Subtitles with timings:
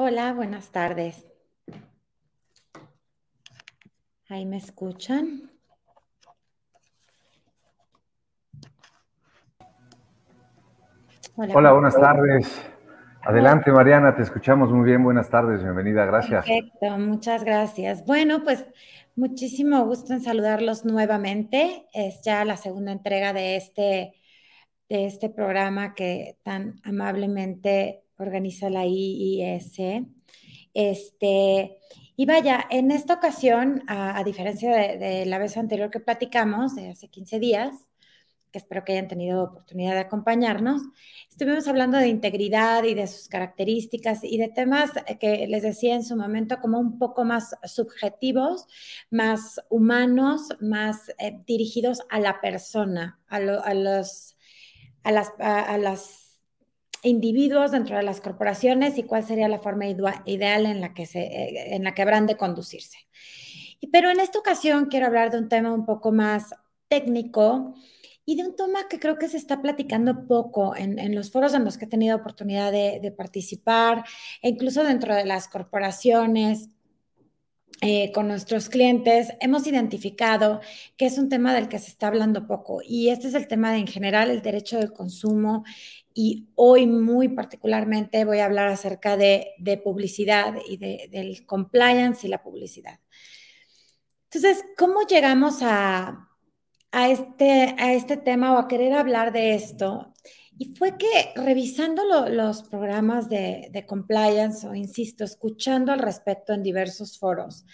[0.00, 1.26] Hola, buenas tardes.
[4.28, 5.50] ¿Ahí me escuchan?
[11.34, 12.64] Hola, buenas tardes.
[13.22, 15.02] Adelante, Mariana, te escuchamos muy bien.
[15.02, 16.46] Buenas tardes, bienvenida, gracias.
[16.46, 18.06] Perfecto, muchas gracias.
[18.06, 18.68] Bueno, pues
[19.16, 21.88] muchísimo gusto en saludarlos nuevamente.
[21.92, 24.14] Es ya la segunda entrega de este,
[24.88, 29.78] de este programa que tan amablemente organiza la IIS.
[30.74, 31.78] Este,
[32.16, 37.08] y vaya, en esta ocasión, a, diferencia de, la vez anterior que platicamos, de hace
[37.08, 37.74] 15 días,
[38.50, 40.80] que espero que hayan tenido oportunidad de acompañarnos,
[41.30, 44.90] estuvimos hablando de integridad y de sus características y de temas
[45.20, 48.66] que les decía en su momento como un poco más subjetivos,
[49.10, 54.37] más humanos, más eh, dirigidos a la persona, a, a los,
[55.08, 56.28] a las, a las
[57.02, 61.20] individuos dentro de las corporaciones y cuál sería la forma ideal en la que, se,
[61.20, 62.98] eh, en la que habrán de conducirse.
[63.92, 66.54] Pero en esta ocasión quiero hablar de un tema un poco más
[66.88, 67.74] técnico
[68.24, 71.64] y de un tema que creo que se está platicando poco en, los foros en
[71.64, 74.04] los que he tenido oportunidad de, participar,
[74.42, 76.68] e incluso dentro de las corporaciones.
[77.80, 80.60] Eh, con nuestros clientes, hemos identificado
[80.96, 83.70] que es un tema del que se está hablando poco y este es el tema
[83.70, 85.62] de en general el derecho del consumo
[86.12, 92.42] y hoy muy particularmente voy a hablar acerca de, publicidad y del compliance y la
[92.42, 92.98] publicidad.
[94.24, 96.28] Entonces, ¿cómo llegamos a,
[96.92, 100.12] este, a este tema o a querer hablar de esto?
[100.58, 107.16] Y fue que revisando los programas de, compliance o, insisto, escuchando al respecto en diversos
[107.16, 107.64] foros,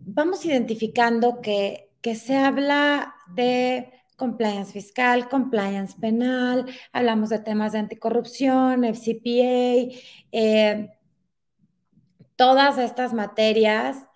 [0.00, 7.80] vamos identificando que, que se habla de compliance fiscal, compliance penal, hablamos de temas de
[7.80, 9.94] anticorrupción, FCPA,
[10.32, 10.88] eh,
[12.36, 14.06] todas estas materias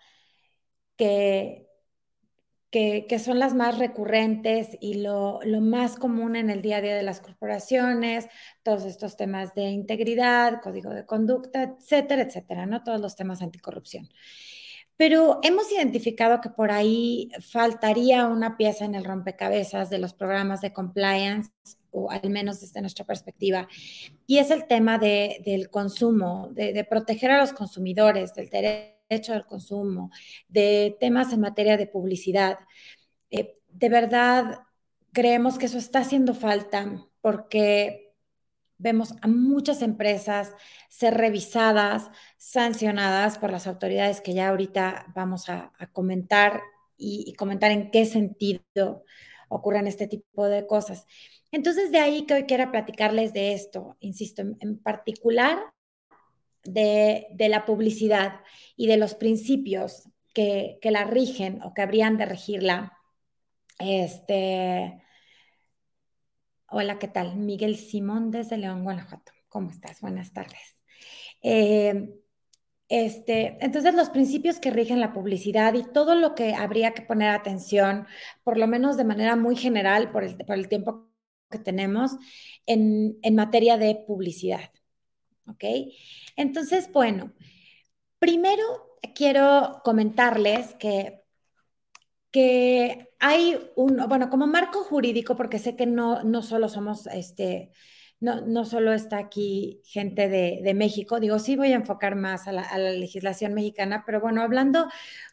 [0.96, 1.65] que,
[3.08, 6.94] que, son las más recurrentes y lo, lo, más común en el día a día
[6.94, 8.28] de las corporaciones,
[8.62, 12.84] todos estos temas de integridad, código de conducta, etcétera, etcétera, ¿no?
[12.84, 14.10] Todos los temas anticorrupción.
[14.98, 20.60] Pero hemos identificado que por ahí faltaría una pieza en el rompecabezas de los programas
[20.60, 21.50] de compliance,
[21.90, 23.68] o al menos desde nuestra perspectiva,
[24.26, 30.10] y es el tema del consumo, de, proteger a los consumidores, del derecho al consumo,
[30.48, 32.58] de temas en materia de publicidad.
[33.30, 34.60] Eh, de verdad,
[35.12, 38.14] creemos que eso está haciendo falta porque
[38.78, 40.54] vemos a muchas empresas
[40.88, 46.62] ser revisadas, sancionadas por las autoridades que ya ahorita vamos a, comentar
[46.96, 49.04] y, comentar en qué sentido
[49.48, 51.06] ocurren este tipo de cosas.
[51.52, 55.58] Entonces, de ahí que hoy quiera platicarles de esto, insisto, en, particular
[56.72, 58.40] de, la publicidad
[58.76, 62.98] y de los principios que, que la rigen o que habrían de regirla.
[63.78, 65.02] Este,
[66.68, 67.36] Hola, ¿qué tal?
[67.36, 69.32] Miguel Simón desde León, Guanajuato.
[69.48, 70.00] ¿Cómo estás?
[70.00, 70.76] Buenas tardes.
[71.40, 72.20] Eh,
[72.88, 77.30] este, entonces, los principios que rigen la publicidad y todo lo que habría que poner
[77.30, 78.06] atención,
[78.42, 81.08] por lo menos de manera muy general, por el, por el tiempo
[81.50, 82.12] que tenemos,
[82.66, 84.70] en, en materia de publicidad.
[85.48, 85.64] ¿Ok?
[86.36, 87.32] Entonces, bueno,
[88.18, 91.26] primero quiero comentarles que
[92.36, 97.70] que hay un, bueno, como marco jurídico, porque sé que no, no solo somos, este,
[98.20, 102.46] no, no solo está aquí gente de, de, México, digo, sí voy a enfocar más
[102.46, 104.86] a la, legislación mexicana, pero bueno, hablando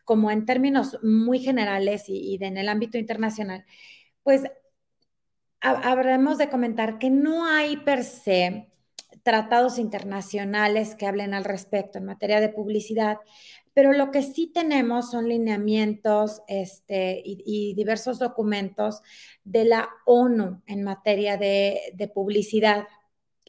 [0.05, 3.65] como en términos muy generales y, y en el ámbito internacional,
[4.23, 4.43] pues
[5.59, 8.72] habremos de comentar que no hay per se
[9.23, 13.17] tratados internacionales que hablen al respecto en materia de publicidad,
[13.73, 19.01] pero lo que sí tenemos son lineamientos este, y, diversos documentos
[19.43, 22.87] de la ONU en materia de, publicidad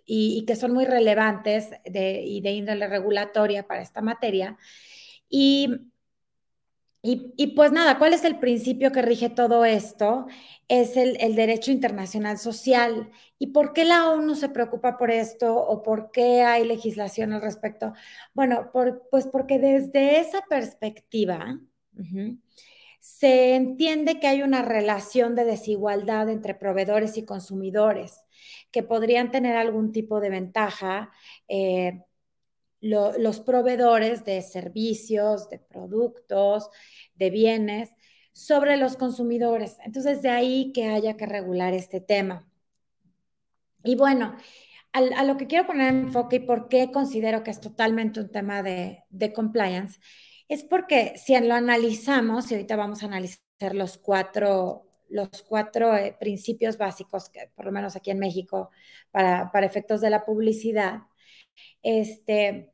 [0.06, 4.56] y, que son muy relevantes y de índole regulatoria para esta materia.
[5.29, 5.93] Y
[7.06, 10.27] y, pues nada, ¿cuál es el principio que rige todo esto?
[10.69, 13.11] Es el, derecho internacional social.
[13.39, 17.43] ¿Y por qué la ONU se preocupa por esto o por qué hay legislación al
[17.43, 17.93] respecto?
[18.33, 21.61] Bueno, pues porque desde esa perspectiva
[23.01, 28.25] se entiende que hay una relación de desigualdad entre proveedores y consumidores
[28.71, 31.11] que podrían tener algún tipo de ventaja.
[31.49, 32.00] Eh,
[32.85, 36.69] los proveedores de servicios, de productos,
[37.15, 37.91] de bienes
[38.33, 39.79] sobre los consumidores.
[39.85, 42.47] Entonces, de ahí que haya que regular este tema.
[43.83, 44.37] Y bueno,
[44.93, 48.63] a, lo que quiero poner enfoque y por qué considero que es totalmente un tema
[48.63, 49.99] de, de compliance,
[50.49, 53.41] es porque si lo analizamos, y ahorita vamos a analizar
[53.73, 58.71] los cuatro, los cuatro eh, principios básicos, que por lo menos aquí en México,
[59.11, 61.03] para, para efectos de la publicidad,
[61.83, 62.74] este,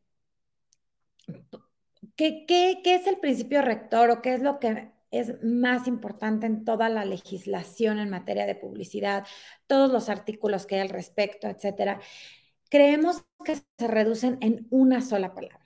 [2.16, 6.46] ¿qué, qué, qué es el principio rector o qué es lo que es más importante
[6.46, 9.26] en toda la legislación en materia de publicidad,
[9.66, 12.00] todos los artículos que hay al respecto, etcétera,
[12.70, 15.58] creemos que se reducen en una sola palabra.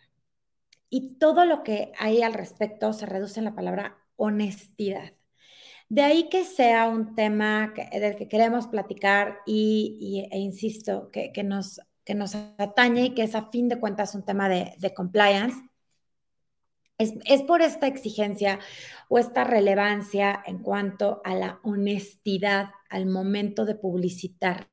[0.88, 5.12] Y todo lo que hay al respecto se reduce en la palabra honestidad.
[5.88, 11.80] De ahí que sea un tema del que queremos platicar y, e insisto, que, nos,
[12.04, 15.56] que nos atañe y que es a fin de cuentas un tema de, compliance
[16.98, 18.60] es, por esta exigencia
[19.08, 24.68] o esta relevancia en cuanto a la honestidad al momento de publicitar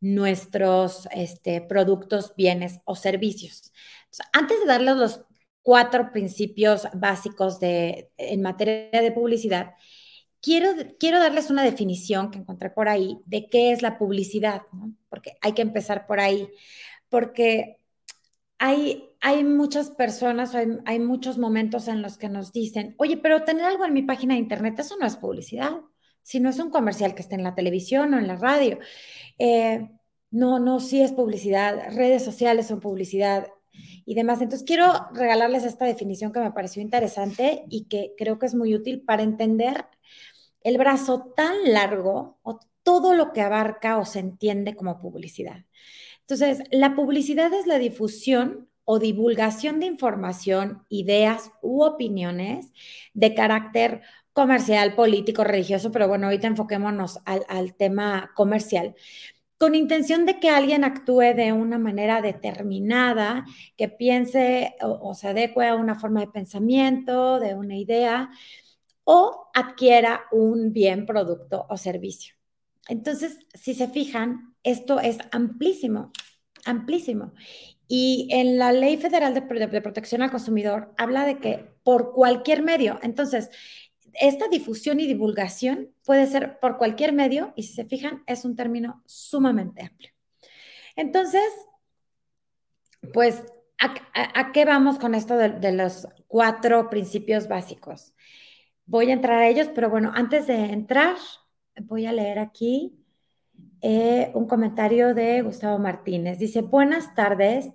[0.00, 3.72] nuestros este, productos, bienes o servicios.
[4.32, 5.24] antes de darles los
[5.62, 9.74] cuatro principios básicos de, en materia de publicidad,
[10.42, 14.62] quiero, quiero darles una definición que encontré por ahí de qué es la publicidad,
[15.08, 16.48] porque hay que empezar por ahí,
[17.08, 17.78] porque
[18.58, 23.44] hay, hay muchas personas, hay, hay, muchos momentos en los que nos dicen, oye, pero
[23.44, 25.72] tener algo en mi página de internet, eso no es publicidad,
[26.22, 28.78] si no es un comercial que esté en la televisión o en la radio.
[29.38, 29.88] Eh,
[30.30, 33.46] no, no, sí es publicidad, redes sociales son publicidad
[34.04, 34.40] y demás.
[34.40, 38.74] Entonces, quiero regalarles esta definición que me pareció interesante y que creo que es muy
[38.74, 39.86] útil para entender
[40.66, 45.64] el brazo tan largo o todo lo que abarca o se entiende como publicidad.
[46.22, 52.72] Entonces, la publicidad es la difusión o divulgación de información, ideas u opiniones
[53.14, 54.02] de carácter
[54.32, 58.96] comercial, político, religioso, pero bueno, ahorita enfoquémonos al, tema comercial,
[59.58, 63.44] con intención de que alguien actúe de una manera determinada,
[63.76, 68.30] que piense o, o se adecue a una forma de pensamiento, de una idea,
[69.08, 72.34] o adquiera un bien, producto o servicio.
[72.88, 76.10] Entonces, si se fijan, esto es amplísimo,
[76.64, 77.32] amplísimo.
[77.86, 79.42] Y en la Ley Federal de,
[79.80, 83.50] Protección al Consumidor habla de que por cualquier medio, entonces,
[84.20, 88.56] esta difusión y divulgación puede ser por cualquier medio y si se fijan, es un
[88.56, 90.10] término sumamente amplio.
[90.96, 91.48] Entonces,
[93.12, 93.44] pues,
[93.78, 98.14] ¿a, qué vamos con esto de, de, los cuatro principios básicos?
[98.86, 101.16] Voy a entrar a ellos, pero bueno, antes de entrar,
[101.82, 102.96] voy a leer aquí
[103.82, 106.38] eh, un comentario de Gustavo Martínez.
[106.38, 107.70] Dice, buenas tardes.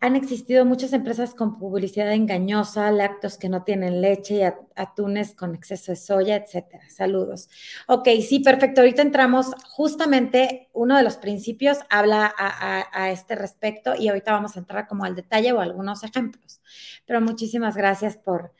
[0.00, 4.42] Han existido muchas empresas con publicidad engañosa, lácteos que no tienen leche y
[4.74, 6.90] atunes con exceso de soya, etcétera.
[6.90, 7.48] Saludos.
[7.86, 8.80] Ok, sí, perfecto.
[8.80, 14.58] Ahorita entramos justamente, uno de los principios habla a, este respecto y ahorita vamos a
[14.58, 16.60] entrar como al detalle o algunos ejemplos.
[17.06, 18.52] Pero muchísimas gracias por,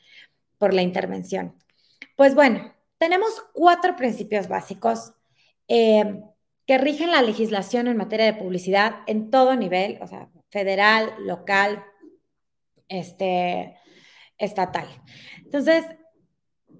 [0.57, 1.62] por la intervención.
[2.15, 5.13] Pues bueno, tenemos cuatro principios básicos.
[5.67, 6.21] Eh,
[6.65, 11.83] que rigen la legislación en materia de publicidad en todo nivel, o sea, federal, local,
[12.87, 13.77] este,
[14.37, 14.87] estatal.
[15.43, 15.85] Entonces,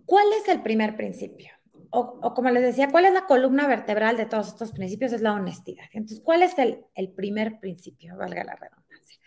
[0.06, 1.52] ¿cuál es el primer principio?
[1.90, 5.14] O, como les decía, ¿cuál es la columna vertebral de todos estos principios?
[5.14, 5.86] Es la honestidad.
[5.92, 8.18] Entonces, ¿cuál es el, el primer principio?
[8.18, 9.20] Valga la redundancia.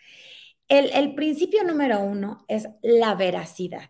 [0.67, 3.89] El, el principio número uno es la veracidad.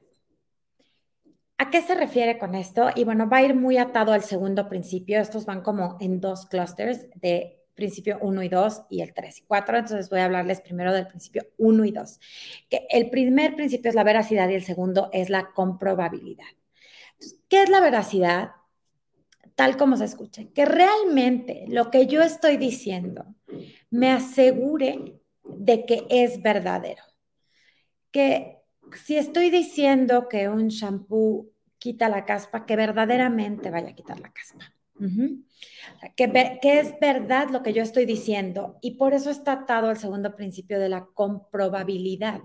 [1.60, 2.90] ¿A qué se refiere con esto?
[2.96, 5.20] Y bueno, va a ir muy atado al segundo principio.
[5.20, 9.42] Estos van como en dos clusters de principio 1 y 2 y el 3 y
[9.44, 9.78] 4.
[9.78, 12.20] Entonces voy a hablarles primero del principio 1 y 2.
[12.70, 16.46] Que el primer principio es la veracidad y el segundo es la comprobabilidad.
[17.50, 18.52] ¿Qué es la veracidad?
[19.56, 23.26] Tal como se escucha, que realmente lo que yo estoy diciendo
[23.90, 27.02] me asegure de que es verdadero.
[28.12, 28.57] Que
[28.96, 34.32] si estoy diciendo que un shampoo quita la caspa, que verdaderamente vaya a quitar la
[34.32, 34.74] caspa.
[36.16, 39.98] que, que, es verdad lo que yo estoy diciendo y por eso está atado al
[39.98, 42.42] segundo principio de la comprobabilidad.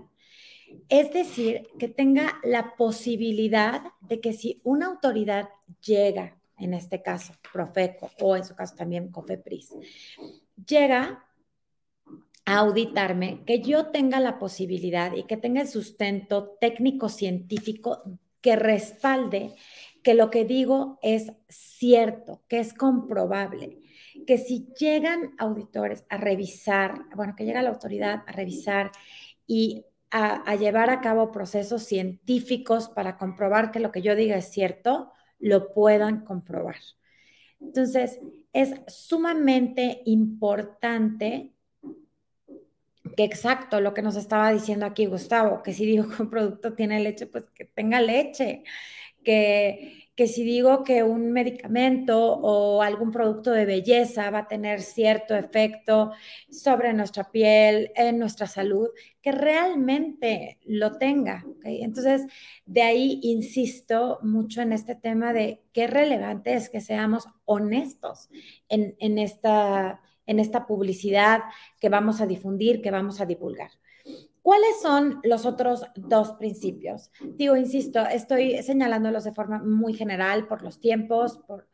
[0.89, 5.49] Es decir, que tenga la posibilidad de que si una autoridad
[5.85, 9.73] llega, en este caso Profeco o en su caso también Cofepris,
[10.67, 11.25] llega
[12.45, 18.03] auditarme, que yo tenga la posibilidad y que tenga el sustento técnico científico
[18.41, 19.55] que respalde
[20.03, 23.79] que lo que digo es cierto, que es comprobable,
[24.27, 28.91] que si llegan auditores a revisar, bueno, que llega la autoridad a revisar
[29.47, 34.35] y a, a, llevar a cabo procesos científicos para comprobar que lo que yo diga
[34.35, 36.75] es cierto, lo puedan comprobar.
[37.59, 38.19] Entonces,
[38.51, 41.52] es sumamente importante
[43.17, 46.73] que exacto lo que nos estaba diciendo aquí Gustavo, que si digo que un producto
[46.73, 48.63] tiene leche, pues que tenga leche,
[49.23, 54.81] que, que si digo que un medicamento o algún producto de belleza va a tener
[54.81, 56.11] cierto efecto
[56.51, 58.89] sobre nuestra piel, en nuestra salud,
[59.21, 61.45] que realmente lo tenga.
[61.63, 62.27] Entonces,
[62.65, 68.29] de ahí insisto mucho en este tema de qué relevante es que seamos honestos
[68.69, 71.41] en, en, esta, en esta publicidad
[71.79, 73.71] que vamos a difundir, que vamos a divulgar.
[74.43, 77.11] ¿Cuáles son los otros dos principios?
[77.21, 81.69] Digo, insisto, estoy señalándolos de forma muy general por los tiempos, por,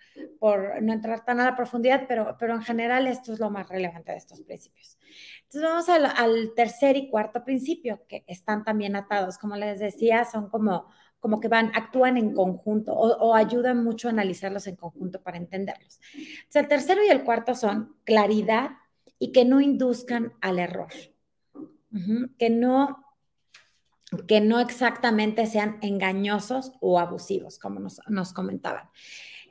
[0.84, 4.12] no entrar tan a la profundidad, pero, pero en general esto es lo más relevante
[4.12, 5.00] de estos principios.
[5.46, 9.40] Entonces vamos al, al tercer y cuarto principio, que están también atados.
[9.40, 10.86] Como les decía, son como,
[11.20, 16.00] como que van, actúan en conjunto o, ayudan mucho a analizarlos en conjunto para entenderlos.
[16.54, 18.72] El tercero y el cuarto son claridad
[19.18, 20.90] y que no induzcan al error
[22.38, 23.04] que no
[24.28, 28.90] que no exactamente sean engañosos o abusivos, como nos, comentaban.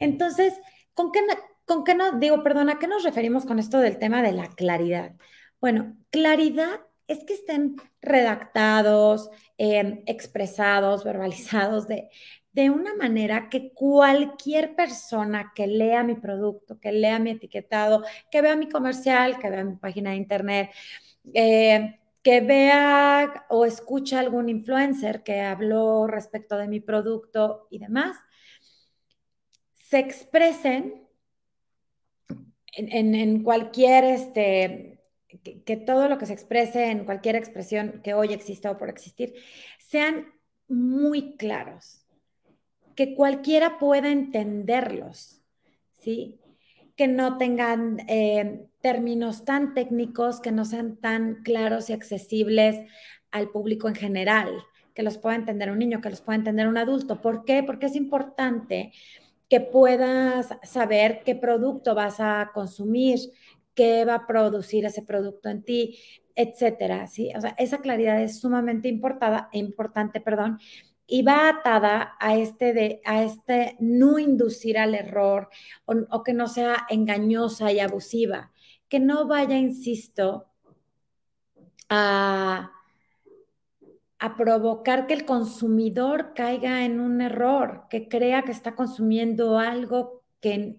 [0.01, 0.55] Entonces,
[0.95, 1.21] ¿con qué,
[1.65, 5.15] ¿con qué digo, perdona, ¿a qué nos referimos con esto del tema de la claridad?
[5.61, 12.09] Bueno, claridad es que estén redactados, em, expresados, verbalizados de,
[12.53, 18.43] de una manera que cualquier persona que lea mi producto, que lea mi etiquetado, que
[18.43, 20.71] vea mi comercial, que vea mi página de internet,
[21.35, 28.17] eh, que vea o escuche algún influencer que habló respecto de mi producto y demás,
[29.75, 31.09] se expresen
[32.73, 34.98] en, cualquier, este,
[35.65, 39.35] que, todo lo que se exprese en cualquier expresión que hoy exista o por existir,
[39.79, 40.27] sean
[40.69, 42.07] muy claros,
[42.95, 45.43] que cualquiera pueda entenderlos,
[45.93, 46.41] ¿sí?
[46.97, 52.77] que no tengan eh, términos tan técnicos, que no sean tan claros y accesibles
[53.31, 54.51] al público en general,
[54.95, 57.21] que los pueda entender un niño, que los pueda entender un adulto.
[57.21, 57.63] ¿Por qué?
[57.63, 58.93] Porque es importante
[59.49, 63.19] que puedas saber qué producto vas a consumir,
[63.79, 66.01] qué va a producir ese producto en ti,
[66.35, 67.31] etcétera, ¿sí?
[67.37, 70.59] O sea, esa claridad es sumamente importada, importante, perdón,
[71.07, 75.49] y va atada a este, de, a este no inducir al error
[75.87, 78.51] o, que no sea engañosa y abusiva,
[78.89, 80.49] que no vaya, insisto,
[81.89, 82.73] a,
[84.19, 90.25] a provocar que el consumidor caiga en un error, que crea que está consumiendo algo
[90.41, 90.79] que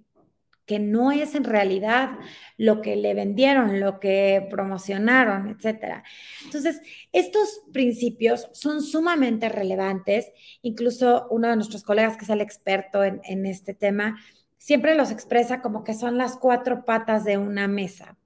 [0.69, 2.19] que no es en realidad
[2.55, 6.03] lo que le vendieron, lo que promocionaron, etcétera.
[6.45, 6.79] Entonces,
[7.11, 10.31] estos principios son sumamente relevantes.
[10.61, 14.19] Incluso uno de nuestros colegas, que es el experto en, este tema,
[14.59, 18.19] siempre los expresa como que son las cuatro patas de una mesa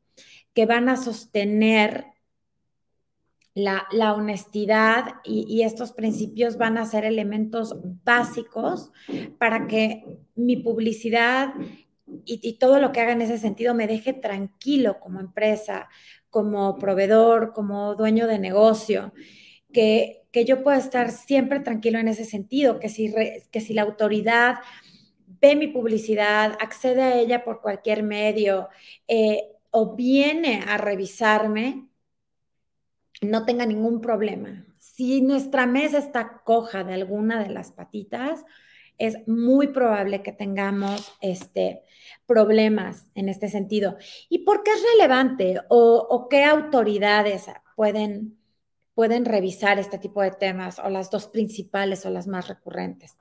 [0.54, 2.08] que van a sostener
[3.54, 8.92] la, la, honestidad y, estos principios van a ser elementos básicos
[9.38, 11.54] para que mi publicidad
[12.26, 15.90] y, todo lo que haga en ese sentido me deje tranquilo como empresa,
[16.30, 19.14] como proveedor, como dueño de negocio,
[19.72, 23.14] que, que yo pueda estar siempre tranquilo en ese sentido, que si,
[23.52, 24.56] que si la autoridad
[25.42, 28.70] ve mi publicidad, accede a ella por cualquier medio
[29.08, 31.88] eh, o viene a revisarme,
[33.22, 34.66] no tenga ningún problema.
[34.80, 38.46] Si nuestra mesa está coja de alguna de las patitas,
[38.98, 41.84] es muy probable que tengamos este,
[42.26, 43.98] problemas en este sentido.
[44.30, 48.38] ¿Y por qué es relevante o, qué autoridades pueden,
[48.94, 53.18] pueden revisar este tipo de temas o las dos principales o las más recurrentes?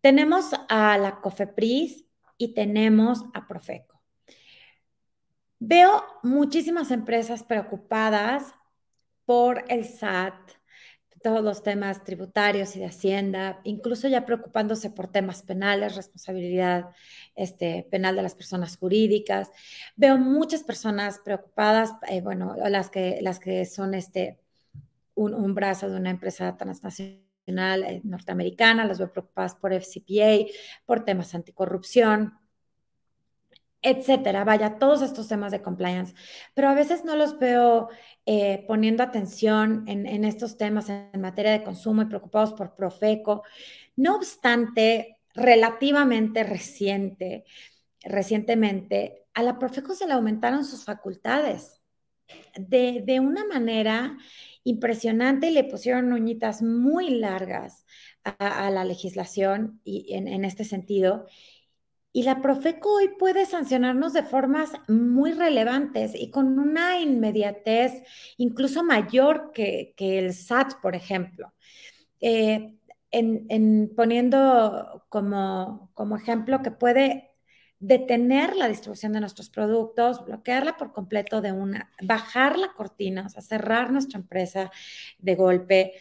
[0.00, 2.04] Tenemos a la COFEPRIS
[2.36, 4.02] y tenemos a Profeco.
[5.60, 8.52] Veo muchísimas empresas preocupadas
[9.24, 10.34] por el SAT,
[11.22, 16.90] todos los temas tributarios y de Hacienda, incluso ya preocupándose por temas penales, responsabilidad
[17.34, 19.50] este, penal de las personas jurídicas.
[19.96, 24.38] Veo muchas personas preocupadas, eh, bueno, las que, las que son este,
[25.14, 27.22] un, un brazo de una empresa transnacional
[27.84, 30.46] eh, norteamericana, las veo preocupadas por FCPA,
[30.86, 32.38] por temas anticorrupción,
[33.82, 36.14] etcétera, vaya, todos estos temas de compliance,
[36.54, 37.88] pero a veces no los veo
[38.26, 43.42] eh, poniendo atención en, estos temas en materia de consumo y preocupados por Profeco.
[43.96, 47.44] No obstante, relativamente reciente,
[48.02, 51.78] recientemente, a la Profeco se le aumentaron sus facultades.
[52.56, 54.16] De, de una manera
[54.64, 57.84] impresionante y le pusieron uñitas muy largas
[58.24, 61.26] a, a la legislación y en, en este sentido
[62.12, 68.02] Y la Profeco hoy puede sancionarnos de formas muy relevantes y con una inmediatez
[68.36, 71.54] incluso mayor que, el SAT, por ejemplo.
[72.20, 72.76] Eh,
[73.10, 77.32] en, poniendo como, como ejemplo que puede
[77.82, 83.28] detener la distribución de nuestros productos, bloquearla por completo de una, bajar la cortina, o
[83.28, 84.70] sea, cerrar nuestra empresa
[85.18, 85.92] de golpe,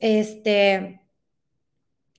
[0.00, 1.00] este,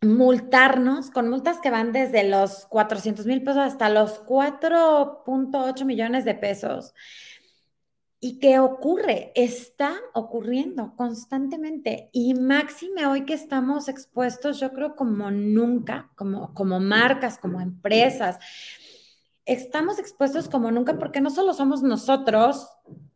[0.02, 6.36] multarnos con multas que van desde los 400 mil pesos hasta los 4.8 millones de
[6.36, 6.94] pesos.
[8.20, 9.32] ¿Y qué ocurre?
[9.36, 12.10] Está ocurriendo constantemente.
[12.12, 18.40] Y máxime hoy que estamos expuestos, yo creo como nunca, como, como marcas, como empresas,
[19.46, 22.68] estamos expuestos como nunca porque no solo somos nosotros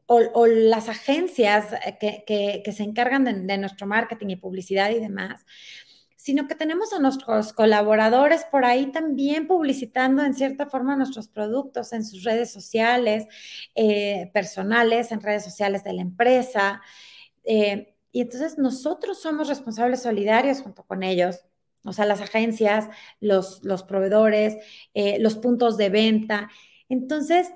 [0.06, 1.68] o, las agencias
[2.00, 5.46] que, se encargan de nuestro marketing y publicidad y demás,
[6.20, 11.94] sino que tenemos a nuestros colaboradores por ahí también publicitando en cierta forma nuestros productos
[11.94, 13.26] en sus redes sociales,
[13.74, 16.82] eh, personales, en redes sociales de la empresa.
[17.46, 21.46] Eh, y entonces nosotros somos responsables solidarios junto con ellos,
[21.86, 22.90] o sea, las agencias,
[23.22, 24.58] los, los proveedores,
[24.94, 26.50] eh, los puntos de venta.
[26.90, 27.50] Entonces,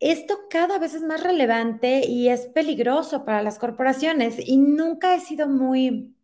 [0.00, 5.20] esto cada vez es más relevante y es peligroso para las corporaciones y nunca he
[5.20, 6.14] sido muy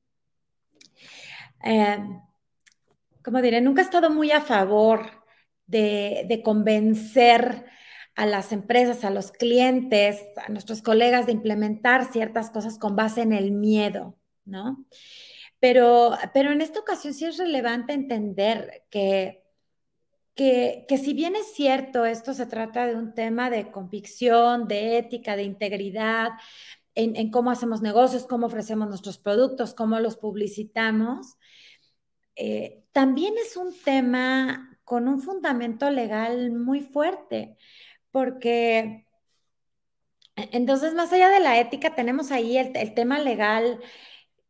[1.64, 1.98] eh,
[3.24, 5.24] como diré, nunca he estado muy a favor
[5.66, 7.64] de, convencer
[8.14, 13.22] a las empresas, a los clientes, a nuestros colegas de implementar ciertas cosas con base
[13.22, 14.84] en el miedo, ¿no?
[15.58, 19.42] Pero, pero en esta ocasión sí es relevante entender que,
[20.36, 25.34] que, si bien es cierto, esto se trata de un tema de convicción, de ética,
[25.34, 26.32] de integridad,
[26.96, 31.38] en cómo hacemos negocios, cómo ofrecemos nuestros productos, cómo los publicitamos,
[32.36, 37.56] eh, también es un tema con un fundamento legal muy fuerte,
[38.10, 39.06] porque
[40.36, 43.80] entonces más allá de la ética tenemos ahí el, tema legal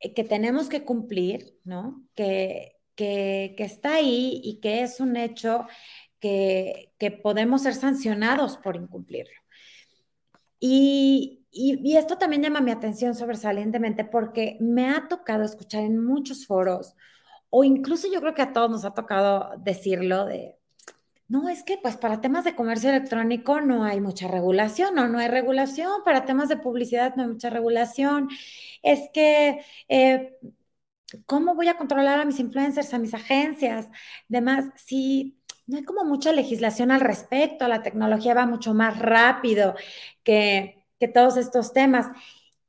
[0.01, 2.07] eh, que tenemos que cumplir, ¿no?
[2.15, 5.67] Que, que, está ahí y que es un hecho
[6.21, 9.41] que, que podemos ser sancionados por incumplirlo.
[10.59, 16.47] Y, y, esto también llama mi atención sobresalientemente porque me ha tocado escuchar en muchos
[16.47, 16.95] foros
[17.57, 20.59] o incluso yo creo que a todos nos ha tocado decirlo de,
[21.29, 25.29] no, es que pues para temas de comercio electrónico no hay mucha regulación, no, hay
[25.29, 28.29] regulación, para temas de publicidad no hay mucha regulación,
[28.83, 30.37] es que, eh,
[31.27, 33.89] ¿cómo voy a controlar a mis influencers, a mis agencias?
[34.29, 39.77] Demás, si no hay como mucha legislación al respecto, la tecnología va mucho más rápido
[40.25, 42.09] que, que todos estos temas.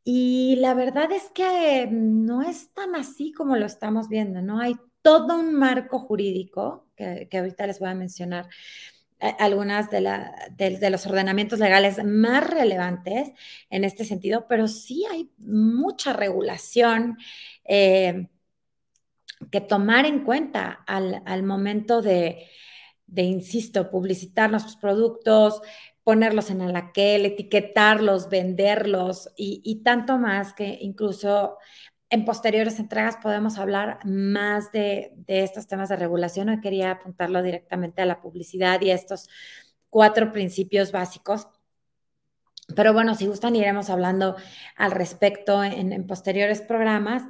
[0.08, 4.60] Y la verdad es que no es tan así como lo estamos viendo, ¿no?
[4.60, 8.48] Hay todo un marco jurídico, que, ahorita les voy a mencionar
[9.20, 13.32] eh, algunas de, los ordenamientos legales más relevantes
[13.72, 17.18] en este sentido, pero sí hay mucha regulación
[17.64, 18.28] eh,
[19.50, 22.48] que tomar en cuenta al, momento de,
[23.08, 25.62] de, insisto, publicitar nuestros productos,
[26.06, 31.58] ponerlos en el aquel, etiquetarlos, venderlos y, tanto más que incluso
[32.12, 36.50] en posteriores entregas podemos hablar más de, estos temas de regulación.
[36.50, 39.28] Hoy quería apuntarlo directamente a la publicidad y a estos
[39.90, 41.48] cuatro principios básicos.
[42.76, 44.36] Pero bueno, si gustan, iremos hablando
[44.76, 47.24] al respecto en, posteriores programas.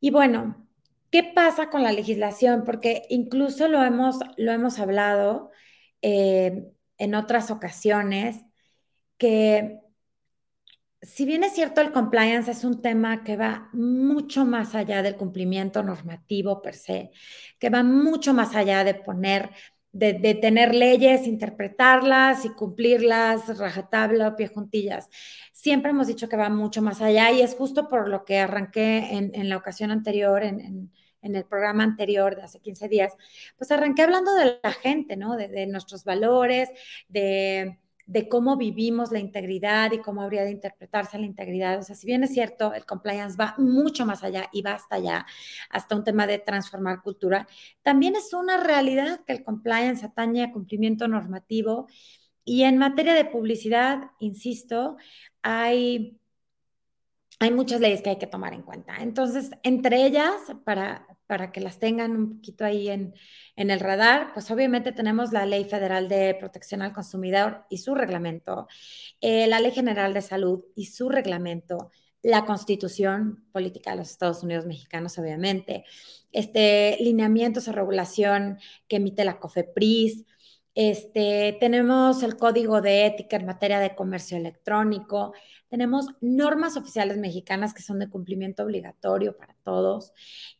[0.00, 0.68] Y bueno,
[1.10, 2.64] ¿qué pasa con la legislación?
[2.64, 5.50] Porque incluso lo hemos, lo hemos hablado.
[6.02, 8.36] Eh, en otras ocasiones
[9.18, 9.80] que
[11.02, 15.16] si bien es cierto, el compliance es un tema que va mucho más allá del
[15.16, 17.10] cumplimiento normativo per se,
[17.58, 19.50] que va mucho más allá de poner,
[19.92, 25.08] de, tener leyes, interpretarlas y cumplirlas, rajatabla o pie juntillas.
[25.52, 29.08] Siempre hemos dicho que va mucho más allá y es justo por lo que arranqué
[29.12, 30.90] en, la ocasión anterior, en en
[31.34, 33.12] el programa anterior de hace 15 días,
[33.56, 35.36] pues arranqué hablando de la gente, ¿no?
[35.36, 36.68] De, nuestros valores,
[37.08, 37.78] de,
[38.30, 41.78] cómo vivimos la integridad y cómo habría de interpretarse la integridad.
[41.78, 44.96] O sea, si bien es cierto, el compliance va mucho más allá y va hasta
[44.96, 45.26] allá,
[45.70, 47.48] hasta un tema de transformar cultura,
[47.82, 51.88] también es una realidad que el compliance atañe a cumplimiento normativo.
[52.44, 54.96] Y en materia de publicidad, insisto,
[55.42, 56.20] hay
[57.38, 58.96] hay muchas leyes que hay que tomar en cuenta.
[59.00, 60.34] Entonces, entre ellas,
[60.64, 63.14] para, para que las tengan un poquito ahí en,
[63.56, 68.68] el radar, pues obviamente tenemos la Ley Federal de Protección al Consumidor y su reglamento,
[69.20, 71.90] eh, la Ley General de Salud y su reglamento,
[72.22, 75.84] la Constitución Política de los Estados Unidos Mexicanos, obviamente,
[76.32, 78.58] este, lineamientos o regulación
[78.88, 80.24] que emite la COFEPRIS,
[80.76, 85.32] Este, tenemos el código de ética en materia de comercio electrónico,
[85.70, 90.12] tenemos normas oficiales mexicanas que son de cumplimiento obligatorio para todos,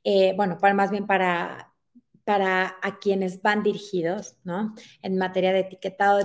[0.05, 1.75] eh, bueno, más bien para,
[2.25, 4.75] para a quienes van dirigidos, ¿no?
[5.03, 6.19] En materia de etiquetado,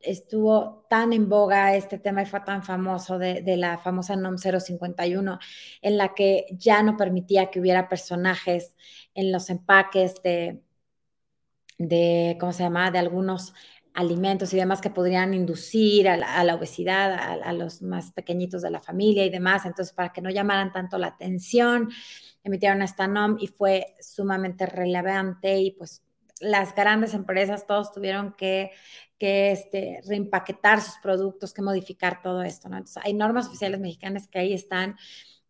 [0.00, 5.38] estuvo tan en boga este tema y fue tan famoso de, la famosa NOM 051,
[5.80, 8.76] en la que ya no permitía que hubiera personajes
[9.14, 10.60] en los empaques de,
[11.78, 13.54] de ¿cómo se llama?, de algunos
[13.94, 18.80] alimentos y demás que podrían inducir a la, obesidad a, los más pequeñitos de la
[18.80, 19.66] familia y demás.
[19.66, 21.90] Entonces, para que no llamaran tanto la atención,
[22.44, 26.04] emitieron esta NOM y fue sumamente relevante y pues
[26.40, 28.70] las grandes empresas todos tuvieron que,
[29.18, 32.80] que este, reempaquetar sus productos, que modificar todo esto, ¿no?
[33.02, 34.96] Hay normas oficiales mexicanas que ahí están,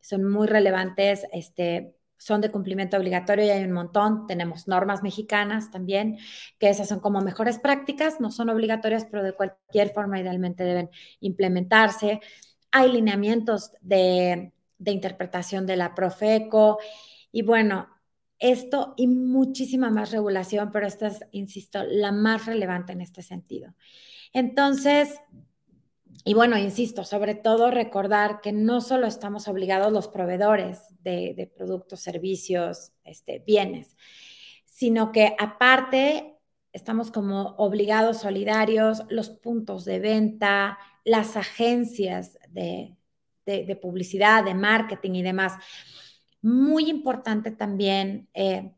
[0.01, 4.26] son muy relevantes, este, son de cumplimiento obligatorio y hay un montón.
[4.26, 6.18] Tenemos normas mexicanas también,
[6.59, 10.90] que esas son como mejores prácticas, no son obligatorias, pero de cualquier forma idealmente deben
[11.20, 12.20] implementarse.
[12.70, 16.78] Hay lineamientos de, de interpretación de la Profeco
[17.33, 17.88] y bueno,
[18.38, 23.74] esto y muchísima más regulación, pero esta es, insisto, la más relevante en este sentido.
[24.33, 25.20] Entonces,
[26.24, 32.00] y bueno, insisto, sobre todo recordar que no solo estamos obligados los proveedores de, productos,
[32.00, 33.96] servicios, este, bienes,
[34.64, 36.37] sino que aparte
[36.72, 42.96] estamos como obligados solidarios, los puntos de venta, las agencias de,
[43.81, 45.54] publicidad, de marketing y demás.
[46.42, 48.72] Muy importante también eh,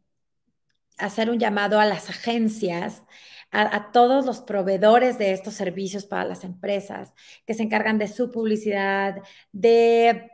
[0.99, 3.03] hacer un llamado a las agencias
[3.51, 7.15] a, todos los proveedores de estos servicios para las empresas
[7.47, 9.17] que se encargan de su publicidad,
[9.53, 10.31] de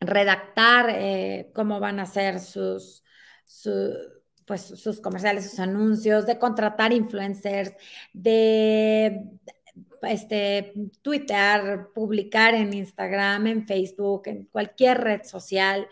[0.00, 3.04] redactar eh, cómo van a ser sus,
[4.46, 7.72] pues, sus comerciales, sus anuncios, de contratar influencers,
[8.12, 9.24] de
[10.02, 15.88] este, Twitter, publicar en Instagram, en Facebook, en cualquier red social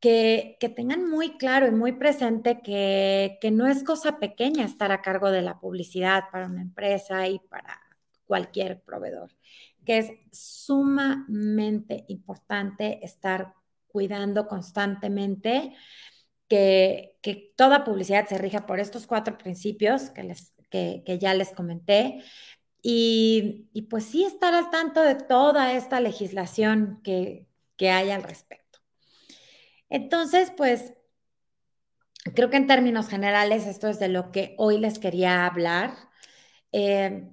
[0.00, 5.30] que, tengan muy claro y muy presente que, no es cosa pequeña estar a cargo
[5.30, 7.80] de la publicidad para una empresa y para
[8.24, 9.36] cualquier proveedor,
[9.84, 13.54] que es sumamente importante estar
[13.88, 15.74] cuidando constantemente
[16.48, 17.16] que,
[17.56, 22.22] toda publicidad se rija por estos cuatro principios que, les, que, ya les comenté.
[22.82, 28.59] Y, pues sí, estar al tanto de toda esta legislación que, que hay al respecto.
[29.90, 30.94] Entonces, pues,
[32.34, 35.92] creo que en términos generales esto es de lo que hoy les quería hablar.
[36.72, 37.28] Eh,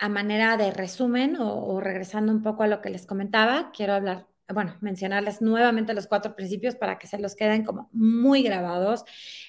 [0.00, 4.26] a manera de resumen o, regresando un poco a lo que les comentaba, quiero hablar,
[4.52, 9.04] bueno, mencionarles nuevamente los cuatro principios para que se los queden como muy grabados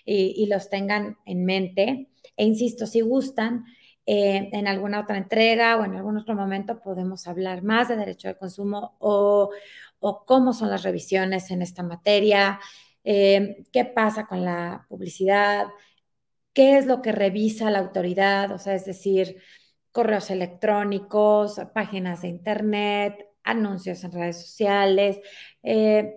[0.05, 2.09] y, los tengan en mente.
[2.35, 3.65] E insisto, si gustan,
[4.05, 8.27] eh, en alguna otra entrega o en algún otro momento podemos hablar más de derecho
[8.27, 9.51] de consumo o,
[10.01, 12.59] o cómo son las revisiones en esta materia,
[13.03, 15.67] eh, qué pasa con la publicidad,
[16.53, 19.41] qué es lo que revisa la autoridad, o sea, es decir,
[19.91, 25.19] correos electrónicos, páginas de internet, anuncios en redes sociales,
[25.63, 26.15] eh,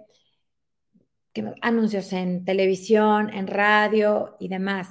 [1.62, 4.88] anuncios en televisión, en radio y demás.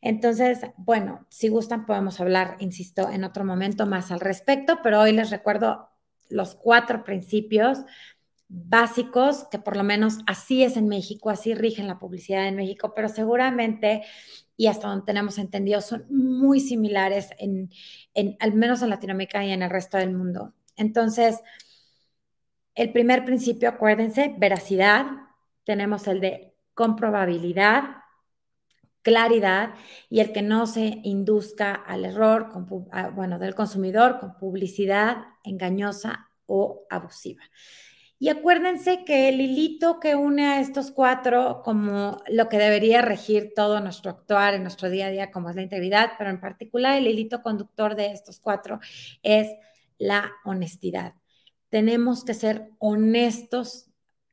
[0.00, 5.12] Entonces, bueno, si gustan podemos hablar, insisto, en otro momento más al respecto, pero hoy
[5.12, 5.90] les recuerdo
[6.28, 7.78] los cuatro principios
[8.54, 12.92] básicos, que por lo menos así es en México, así rigen la publicidad en México,
[12.94, 14.02] pero seguramente,
[14.58, 17.70] y hasta donde tenemos entendido, son muy similares en,
[18.38, 20.52] al menos en Latinoamérica y en el resto del mundo.
[20.76, 21.40] Entonces,
[22.74, 25.06] el primer principio, acuérdense, veracidad,
[25.64, 28.02] tenemos el de comprobabilidad,
[29.00, 29.74] claridad
[30.10, 32.48] y el que no se induzca al error,
[33.14, 37.42] bueno, del consumidor con publicidad engañosa o abusiva.
[38.22, 43.52] Y acuérdense que el hilito que une a estos cuatro como lo que debería regir
[43.52, 46.96] todo nuestro actuar en nuestro día a día, como es la integridad, pero en particular
[46.96, 48.78] el hilito conductor de estos cuatro
[49.24, 49.48] es
[49.98, 51.14] la honestidad.
[51.68, 53.90] Tenemos que ser honestos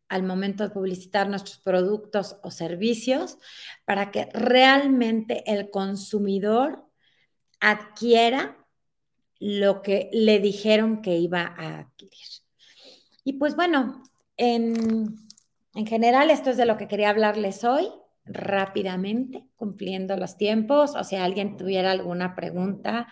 [0.08, 3.40] al momento de publicitar nuestros productos o servicios
[3.86, 6.86] para que realmente el consumidor
[7.60, 8.56] adquiera
[9.40, 12.49] lo que le dijeron que iba a adquirir.
[13.30, 14.02] Y pues bueno,
[14.38, 15.16] en,
[15.86, 17.88] general esto es de lo que quería hablarles hoy
[18.26, 23.08] rápidamente, cumpliendo los tiempos, o si alguien tuviera alguna pregunta,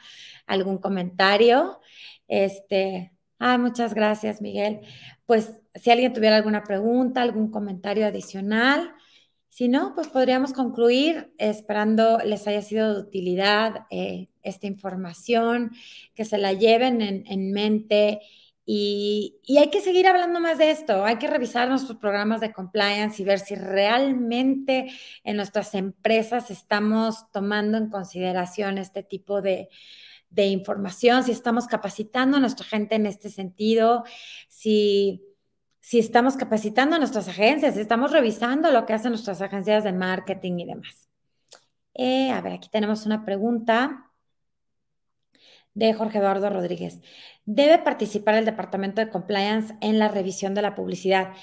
[0.48, 1.82] algún comentario,
[2.28, 4.80] este, ah, muchas gracias, Miguel.
[5.28, 8.96] Pues si alguien tuviera alguna pregunta, algún comentario adicional,
[9.50, 15.72] Si no, pues podríamos concluir esperando les haya sido de utilidad eh, esta información,
[16.16, 18.22] que se la lleven en, mente
[18.70, 21.06] y, y, hay que seguir hablando más de esto.
[21.06, 24.92] Hay que revisar nuestros programas de compliance y ver si realmente
[25.24, 29.70] en nuestras empresas estamos tomando en consideración este tipo de,
[30.30, 34.04] de información, si estamos capacitando a nuestra gente en este sentido,
[34.50, 35.24] si,
[35.80, 39.94] si estamos capacitando a nuestras agencias, si estamos revisando lo que hacen nuestras agencias de
[39.94, 41.08] marketing y demás.
[41.94, 44.07] Eh, a ver, aquí tenemos una pregunta
[45.78, 47.02] de Jorge Eduardo Rodríguez.
[47.46, 51.34] ¿Debe participar el Departamento de Compliance en la revisión de la publicidad?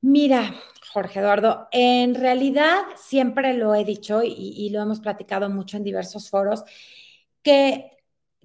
[0.00, 0.54] Mira,
[0.92, 6.30] Jorge Eduardo, en realidad siempre lo he dicho y, lo hemos platicado mucho en diversos
[6.30, 6.64] foros
[7.42, 7.98] que,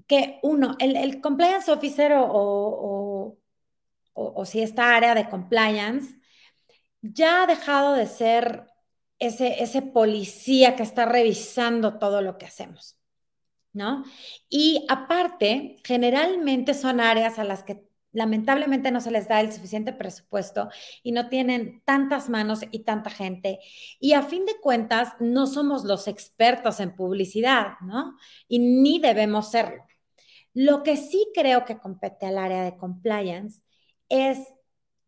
[0.08, 3.38] que uno, el, compliance officer o,
[4.14, 6.20] o, si esta área de compliance
[7.02, 8.68] ya ha dejado de ser
[9.20, 12.99] ese, ese policía que está revisando todo lo que hacemos,
[13.74, 14.04] ¿no?
[14.50, 19.94] Y aparte, generalmente son áreas a las que lamentablemente no se les da el suficiente
[19.94, 20.70] presupuesto
[21.04, 23.60] y no tienen tantas manos y tanta gente.
[24.00, 28.18] Y a fin de cuentas, no somos los expertos en publicidad, ¿no?
[28.48, 29.86] Y ni debemos serlo.
[30.54, 33.62] Lo que sí creo que compete al área de compliance
[34.10, 34.40] es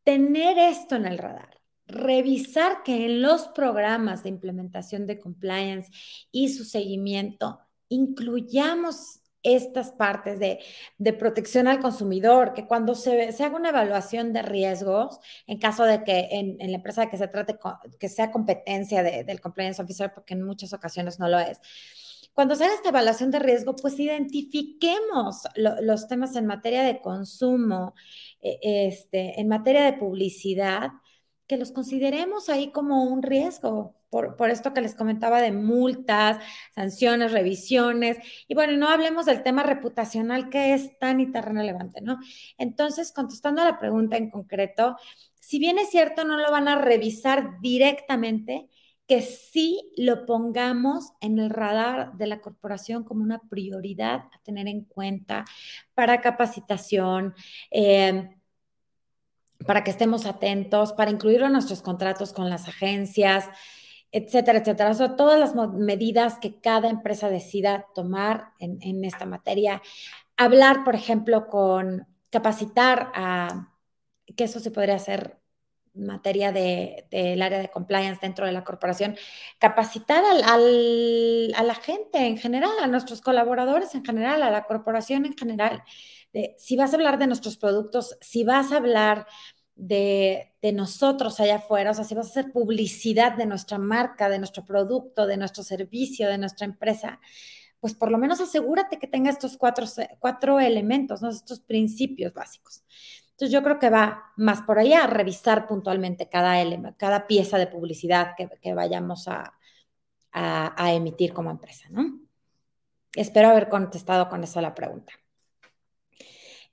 [0.03, 5.91] tener esto en el radar, revisar que en los programas de implementación de compliance
[6.31, 7.59] y su seguimiento
[7.91, 10.59] incluyamos estas partes de,
[11.13, 16.29] protección al consumidor, que cuando se, haga una evaluación de riesgos, en caso de que
[16.31, 17.57] en, la empresa que se trate,
[17.99, 21.59] que sea competencia del compliance officer, porque en muchas ocasiones no lo es,
[22.33, 27.93] cuando se haga esta evaluación de riesgo, pues identifiquemos los temas en materia de consumo,
[28.41, 30.91] e, este, en materia de publicidad,
[31.47, 36.37] que los consideremos ahí como un riesgo, por, por, esto que les comentaba de multas,
[36.75, 42.01] sanciones, revisiones, y bueno, no hablemos del tema reputacional que es tan y tan relevante,
[42.01, 42.19] ¿no?
[42.59, 44.97] Entonces, contestando a la pregunta en concreto,
[45.39, 48.67] si bien es cierto, no lo van a revisar directamente,
[49.07, 54.67] que sí lo pongamos en el radar de la corporación como una prioridad a tener
[54.67, 55.43] en cuenta
[55.93, 57.33] para capacitación.
[57.71, 58.29] Eh,
[59.65, 63.49] para que estemos atentos, para incluirlo en nuestros contratos con las agencias,
[64.11, 64.93] etcétera, etcétera.
[64.93, 69.81] Sea, todas las medidas que cada empresa decida tomar en, esta materia.
[70.37, 73.73] Hablar, por ejemplo, con capacitar a,
[74.35, 75.37] que eso se podría hacer
[75.93, 79.17] en materia del área de compliance dentro de la corporación,
[79.59, 85.25] capacitar al, a la gente en general, a nuestros colaboradores en general, a la corporación
[85.25, 85.83] en general,
[86.57, 89.27] si vas a hablar de nuestros productos, si vas a hablar
[89.81, 94.37] de, nosotros allá afuera, o sea, si vas a hacer publicidad de nuestra marca, de
[94.37, 97.19] nuestro producto, de nuestro servicio, de nuestra empresa,
[97.79, 99.85] pues por lo menos asegúrate que tenga estos cuatro,
[100.19, 101.29] cuatro elementos, ¿no?
[101.29, 102.83] estos principios básicos.
[103.31, 106.63] Entonces yo creo que va más por allá, a revisar puntualmente cada,
[106.95, 109.57] cada pieza de publicidad que, vayamos a,
[110.31, 112.19] a, emitir como empresa, ¿no?
[113.15, 115.13] Espero haber contestado con eso la pregunta.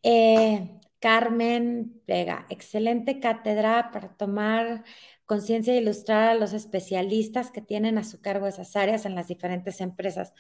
[0.03, 4.85] Eh, Carmen Vega, excelente cátedra para tomar
[5.27, 9.29] conciencia e ilustrar a los especialistas que tienen a su cargo esas áreas en las
[9.29, 10.35] diferentes empresas.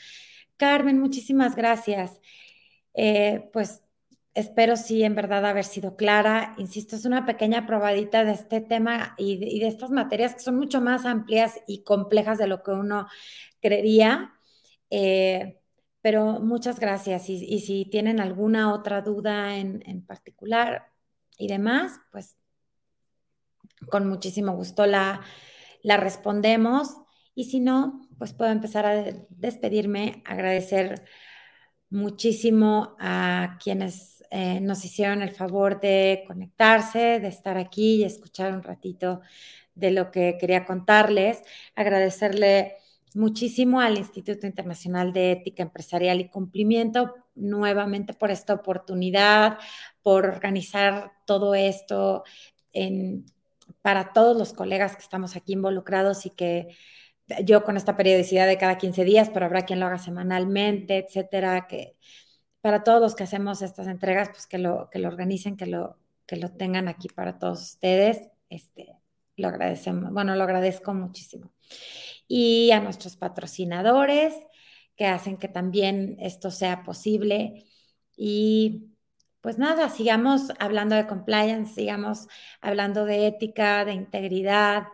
[0.56, 2.20] Carmen, muchísimas gracias.
[2.94, 3.82] Eh, pues
[4.34, 6.54] espero sí en verdad haber sido clara.
[6.58, 10.80] Insisto, es una pequeña probadita de este tema y de estas materias que son mucho
[10.80, 13.06] más amplias y complejas de lo que uno
[13.60, 14.34] creería.
[14.90, 15.57] Eh,
[16.08, 17.28] pero muchas gracias.
[17.28, 20.90] Y, si tienen alguna otra duda en, particular
[21.36, 22.38] y demás, pues
[23.90, 25.20] con muchísimo gusto la,
[25.82, 26.96] la respondemos.
[27.34, 31.04] Y si no, pues puedo empezar a despedirme, agradecer
[31.90, 38.54] muchísimo a quienes eh, nos hicieron el favor de conectarse, de estar aquí y escuchar
[38.54, 39.20] un ratito
[39.74, 41.42] de lo que quería contarles.
[41.74, 42.78] Agradecerle
[43.14, 49.58] muchísimo al Instituto Internacional de Ética Empresarial y Cumplimiento nuevamente por esta oportunidad,
[50.02, 52.24] por organizar todo esto
[53.82, 56.68] para todos los colegas que estamos aquí involucrados y que
[57.44, 61.66] yo con esta periodicidad de cada 15 días, pero habrá quien lo haga semanalmente, etcétera,
[61.68, 61.96] que
[62.60, 65.98] para todos los que hacemos estas entregas, pues que lo, que lo organicen, que lo,
[66.26, 68.96] que lo tengan aquí para todos ustedes, este,
[69.36, 71.50] lo agradecemos, bueno, lo agradezco muchísimo
[72.26, 74.34] y a nuestros patrocinadores
[74.96, 77.66] que hacen que también esto sea posible.
[78.16, 78.94] Y
[79.40, 82.28] pues nada, sigamos hablando de compliance, sigamos
[82.60, 84.88] hablando de ética, de integridad,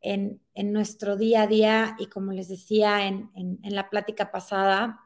[0.00, 0.40] en,
[0.72, 3.30] nuestro día a día y como les decía en,
[3.62, 5.00] la plática pasada,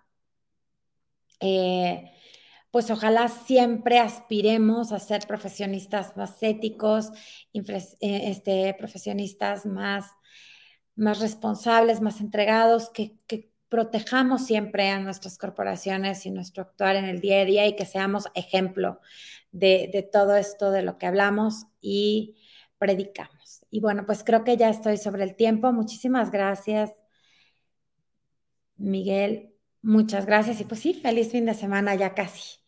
[1.41, 2.11] eh,
[2.71, 7.11] pues ojalá siempre aspiremos a ser profesionistas más éticos,
[7.53, 7.63] eh,
[8.01, 10.07] este, profesionistas más,
[10.97, 13.19] más responsables, más entregados, que,
[13.69, 17.87] protejamos siempre a nuestras corporaciones y nuestro actuar en el día a día y que
[17.87, 19.01] seamos ejemplo
[19.51, 22.37] de, de todo esto de lo que hablamos y
[22.77, 23.65] predicamos.
[23.71, 25.73] Y bueno, pues creo que ya estoy sobre el tiempo.
[25.73, 26.93] Muchísimas gracias,
[28.77, 29.55] Miguel.
[29.83, 30.61] Muchas gracias.
[30.61, 32.61] Y pues sí, feliz fin de semana ya casi.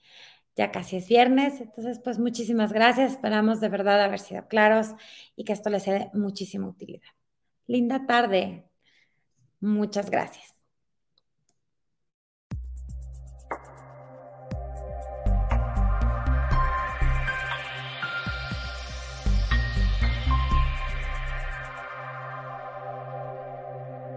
[0.57, 1.61] Ya casi es viernes.
[1.61, 3.13] Entonces, pues muchísimas gracias.
[3.13, 4.89] Esperamos de verdad haber sido claros
[5.37, 7.11] y que esto les sea de muchísima utilidad.
[7.66, 8.68] Linda tarde.
[9.61, 10.54] Muchas gracias.